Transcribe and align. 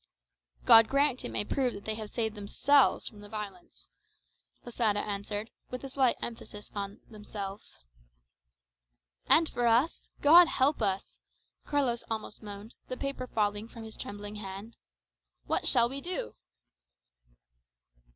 "God 0.65 0.87
grant 0.87 1.23
it 1.23 1.29
may 1.29 1.45
prove 1.45 1.73
that 1.73 1.85
they 1.85 1.93
have 1.93 2.09
saved 2.09 2.33
themselves 2.33 3.07
from 3.07 3.23
its 3.23 3.29
violence," 3.29 3.87
Losada 4.65 4.99
answered, 4.99 5.51
with 5.69 5.83
a 5.83 5.89
slight 5.89 6.15
emphasis 6.23 6.71
on 6.73 7.01
"themselves." 7.11 7.77
"And 9.29 9.47
for 9.47 9.67
us? 9.67 10.09
God 10.23 10.47
help 10.47 10.81
us!" 10.81 11.19
Carlos 11.67 12.03
almost 12.09 12.41
moaned, 12.41 12.73
the 12.87 12.97
paper 12.97 13.27
falling 13.27 13.67
from 13.67 13.83
his 13.83 13.95
trembling 13.95 14.37
hand. 14.37 14.75
"What 15.45 15.67
shall 15.67 15.87
we 15.87 16.01
do?" 16.01 16.33